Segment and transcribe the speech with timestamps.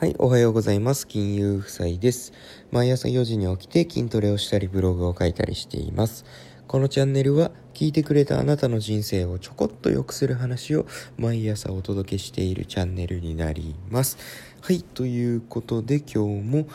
[0.00, 1.06] はい、おはようございます。
[1.06, 2.32] 金融夫妻です。
[2.70, 6.24] 毎朝4時に起きて筋トレをしたりブログを書いたりしています。
[6.66, 10.86] このチャンネルは聞いてくれたあなたの人生をちょこっと良くする話を
[11.18, 14.16] 毎朝お届けしているチャンネルになります。
[14.62, 16.66] はい、ということで今日も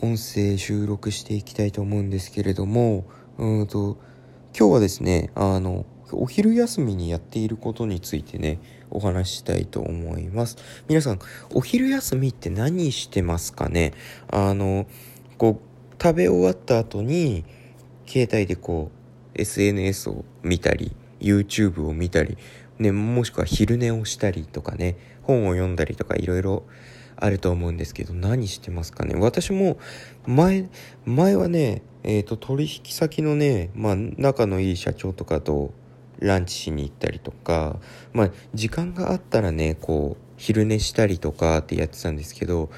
[0.00, 3.04] 音声収録していきたいと思うんですけれども、
[3.38, 3.98] うんと、
[4.58, 5.86] 今日はですね、あの、
[6.16, 8.58] お昼休みにやっていることについてね、
[8.90, 10.56] お話ししたいと思います。
[10.88, 11.18] 皆さん、
[11.54, 13.92] お昼休みって何してますかね？
[14.28, 14.86] あの、
[15.38, 17.44] こう、食べ終わった後に、
[18.06, 18.90] 携帯でこ
[19.34, 22.36] う、SNS を見たり、YouTube を見たり、
[22.78, 26.64] ね、もしくは昼寝をしたりとかね、本を読んだりとかいろいろ
[27.16, 29.14] あると思うんですけど、何してますかね？
[29.14, 29.78] 私も、
[30.26, 30.68] 前、
[31.04, 35.72] 前はね、えっ、ー、と、取引先のね、まあ、仲のいい社長とかと、
[36.22, 37.78] ランチしに行ったりとか、
[38.12, 42.70] まあ、時間があったらね、こう、昼寝したりとかってやってたんですけど、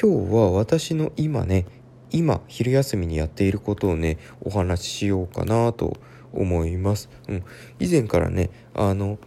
[0.00, 1.66] 今日は私の今ね、
[2.10, 5.98] 今、昼休みにやっていることをね、お話ししようかなと
[6.32, 7.10] 思います。
[7.28, 7.44] うん。
[7.78, 9.18] 以前からね、あの、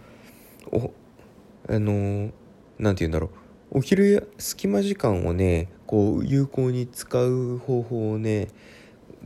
[0.72, 0.92] お、
[1.70, 2.32] あの、
[2.80, 3.30] なんて言うんだろ
[3.72, 3.80] う。
[3.80, 8.48] お昼や、隙間時間をね、こう、有効に使う方法をね、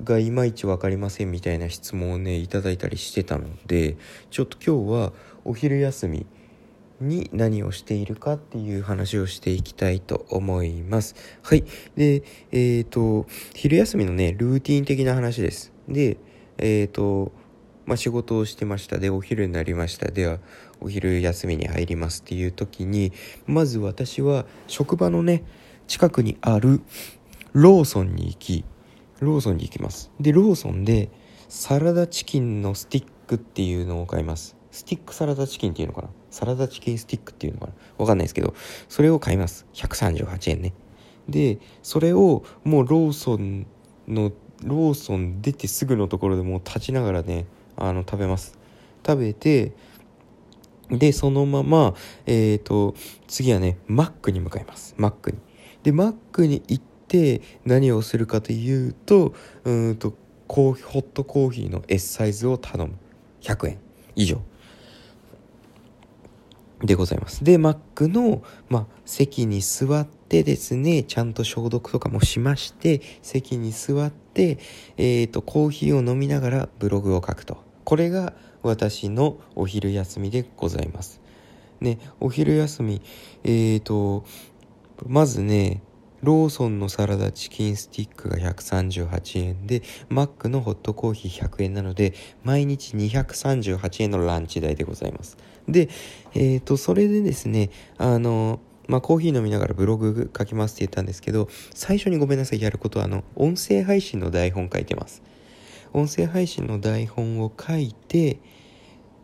[0.04, 3.98] がいまいち分かりませんみたいな質問をねいただいたりしてたので
[4.30, 5.14] ちょっと今日は
[5.46, 6.26] お昼休み
[7.00, 11.16] に何をしているかっていう話をしていきたいと思います。
[11.44, 11.66] はい。
[11.96, 15.74] で、えっ、ー、と、昼休みのね、ルーティン的な話です。
[15.90, 16.18] で、
[16.58, 17.34] えっ、ー、と、
[17.86, 18.98] まあ、仕事をしてました。
[18.98, 20.10] で、お昼になりました。
[20.10, 20.40] では、
[20.80, 23.12] お昼休みに入りますっていう時に、
[23.46, 25.44] まず私は職場のね、
[25.88, 26.82] 近くにある
[27.54, 28.66] ローソンに行き、
[29.20, 30.12] ローソンに行きます。
[30.20, 31.10] で、ローソンで
[31.48, 34.56] サラダチキンのスティックっていうのを買います。
[34.72, 36.10] スティックサラダチキンっていうのかな？
[36.32, 37.74] サラダチキンスティックっていうのかな？
[37.98, 38.54] わかんないですけど、
[38.90, 39.66] それを買います。
[39.74, 40.74] 138円ね。
[41.30, 43.68] で、それをもうローソン
[44.08, 44.32] の、
[44.64, 47.46] ローソン出てすぐのところでもう立ちながらね、
[47.78, 48.58] あの、食べます。
[49.06, 49.74] 食べて、
[50.90, 51.96] で、そのまま、
[52.26, 52.96] えっ、ー、と、
[53.28, 54.94] 次はね、マックに向かいます。
[54.98, 55.38] マックに。
[55.84, 59.34] で、マックに行って、て何をするかというと
[59.64, 60.14] うんと
[60.48, 62.94] コーヒーホットコーヒーの S サイズを頼む。
[63.42, 63.78] 100円。
[64.16, 64.42] 以上。
[66.82, 67.44] でございます。
[67.44, 74.60] でマックの、まあ、席に座ってですねちゃんと消毒とかもしまして席に座って
[74.98, 77.58] えっ、ー、とコーヒーを飲みながらブログを書くと。
[77.86, 81.22] これが私のお昼休みでございます。
[81.80, 83.02] ねお昼休み
[83.44, 84.26] えっ、ー、と
[85.08, 85.82] まずね
[86.24, 95.38] ローソンのサラダチキンスティックが138円で、マックのホットコーヒー100円なので、毎日238円のランチ代でございます。
[95.68, 95.90] で、
[96.34, 105.24] えっ、ー、と、それでですね、あの、まあ、コーヒー飲みながらブログ書きますって言ったんですけど、最初にごめんなさい、やることは、あの、音声配信の台本書いてます。
[105.94, 108.40] 音声配信の台本を書いて、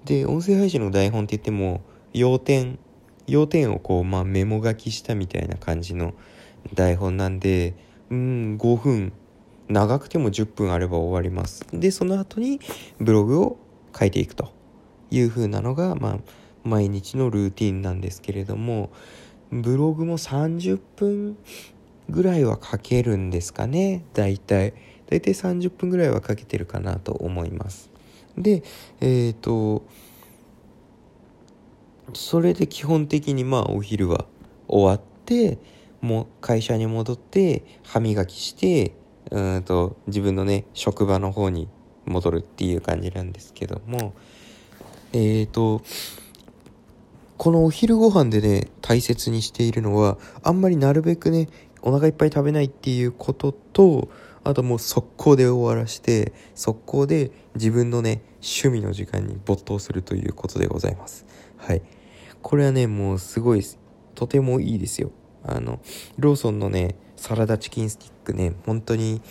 [0.06, 1.81] で、音声配信の台本って言っても、
[2.13, 2.79] 要点、
[3.28, 6.13] 要点をこう、まあ、メモ書きしたみたいな感じの
[6.73, 7.75] 台本なんで
[8.09, 9.13] うん5分。
[9.72, 11.66] 長くても10分あれば終わります。
[11.72, 12.59] でその後に
[12.99, 13.57] ブログを
[13.97, 14.51] 書いていくと
[15.09, 16.19] いう風なのが、まあ、
[16.63, 18.89] 毎日のルーティンなんですけれども
[19.51, 21.38] ブログも30分
[22.09, 24.03] ぐらいは書けるんですかね。
[24.13, 24.73] 大体。
[25.07, 27.89] 大体30分ぐらいは書けてるかなと思います。
[28.38, 28.63] で
[29.01, 29.83] えっ、ー、と
[32.13, 34.25] それで基本的にまあお昼は
[34.67, 35.59] 終わって
[36.01, 38.94] も会社に戻って歯磨きして
[39.29, 41.67] うんと自分のね職場の方に
[42.06, 44.13] 戻るっていう感じなんですけども。
[45.13, 45.81] えっ、ー、と
[47.38, 51.50] このお昼ご飯でね大切にしているのはあんまりなるべくね
[51.81, 54.09] お腹いっぱい食べないっていうことと
[54.44, 61.25] あともう速攻で終わらして速攻で自分のね趣味の時間に没頭するということでございます。
[61.57, 61.81] はい。
[62.41, 63.63] これはねもうすごい
[64.16, 65.11] とてもいいですよ。
[65.44, 65.79] あの
[66.17, 69.22] ローソンのねサラダチキンスティックね本当に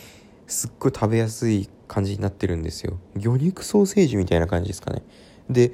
[0.47, 2.99] すっごい食べやすい感じになってるんですよ。
[3.17, 5.03] 魚肉ソーセージみたいな感じですかね。
[5.49, 5.73] で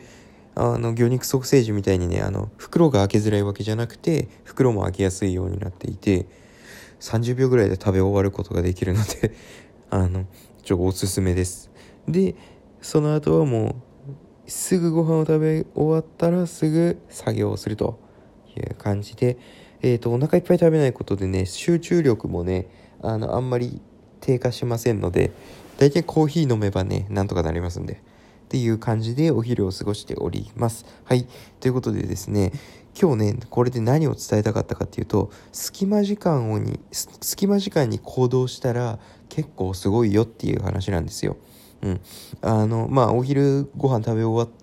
[0.54, 6.26] あの魚肉ソーセージみたいにねあの袋が開けづらいわけじゃなくて袋も開けやすいようになっていて
[7.00, 9.34] 30秒ぐらいで食べ終わることができるので
[9.90, 10.24] あの
[10.62, 11.70] ちょおすすめです。
[12.08, 12.34] で
[12.80, 13.76] その後はも
[14.46, 17.98] うすぐご飯を食べ終わったらすぐ作業をすると
[18.56, 19.36] いう感じで
[19.82, 22.68] えーと、お腹いっぱい食べないことでね集中力もね
[23.02, 23.80] あのあんまり
[24.20, 25.32] 低下しませんので
[25.78, 27.94] 大体コーヒー飲めばねなんとかなりますんで
[28.46, 30.86] っていう感じでお昼を過ごしております。
[31.04, 31.26] はい。
[31.58, 32.52] ということでですね
[32.98, 38.98] 今日ねこれで何を伝えたかったかっていうと隙間時間をに隙間時間に行動したら
[39.28, 41.36] 結構すごいよっていう話なんですよ。
[41.82, 42.00] うん、
[42.40, 44.60] あのまあお昼ご飯食べ終わっ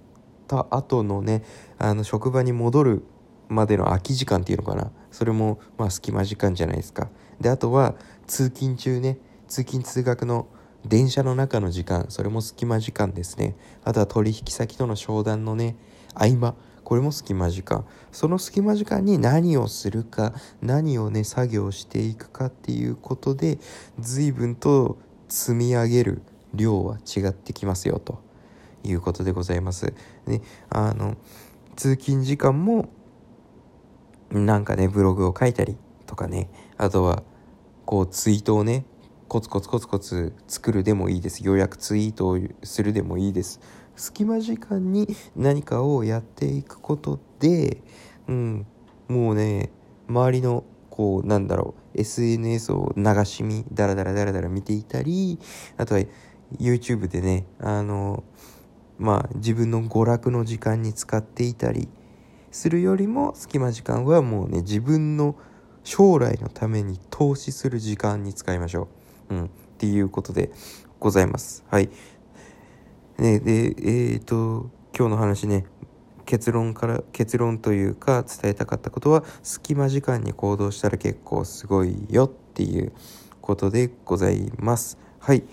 [0.48, 1.44] た後のね
[1.78, 3.04] あの職場に戻る
[3.50, 4.92] までの空き時間っていうのかな。
[5.14, 7.10] それもまあ隙間時間じゃないですか。
[7.40, 7.96] であとは
[8.28, 10.48] 通勤中ね通勤通学の
[10.86, 13.56] 電車の中の時間それも隙間時間ですね
[13.86, 15.78] あとは取引先との商談のね
[16.14, 23.60] 合間これも隙間時間その隙間時間に何をするか何をね作業していくかっていうことで
[24.00, 24.98] 随分と
[25.30, 26.22] 積み上げる
[26.54, 28.20] 量は違ってきますよと
[28.84, 29.94] いうことでございます。
[30.28, 31.16] ね、あの
[31.76, 32.90] 通勤時間も
[34.34, 36.50] なんかねブログを書いたりとかね。
[36.78, 37.24] あとは
[37.86, 38.86] こうツイートをね
[39.28, 41.46] コツコツコツコツ作るでもいいです。
[41.46, 43.60] 予約ツイートをするでもいいです。
[43.96, 47.82] 隙間時間に何かをやっていくことで、
[48.28, 48.66] うん、
[49.08, 49.70] もうね
[50.08, 55.40] 周りのこうなんだろう SNS を流し見ダラダラダラダラ見ていたり
[55.78, 56.02] あとは
[56.60, 58.24] YouTube でねあの
[58.98, 61.88] まあ自分の娯楽の時間に使っていたり
[62.54, 65.36] するよりも隙間時間はもうね自分の
[65.84, 68.88] 将来のために投資する時間に使いましょ
[69.30, 69.36] う。
[69.36, 69.48] うん、っ
[69.78, 70.52] ていうことで
[71.00, 71.66] ございます。
[71.70, 71.90] はい。
[73.18, 75.66] ね、で、えっ、ー、と、今日の話ね、
[76.26, 82.94] 結論から、結論というか伝えたかったことは、隙間時間に行動したら結構すごいよっていう
[83.42, 84.98] ことでございます。
[85.20, 85.44] はい。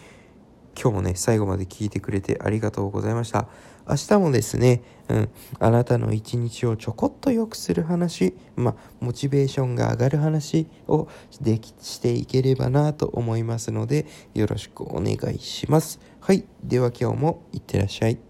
[0.81, 3.49] 今日もね、最後まで聞いてくれてありがとうございました。
[3.88, 5.28] 明日もですね、うん、
[5.58, 11.08] あなたの一日をちょこっと良くする話、まあ、モチベーションが上がる話を
[11.40, 16.00] できしていければなと思いますので、よろしくお願いします。
[16.20, 16.44] はい。
[16.62, 18.29] では今日もいってらっしゃい。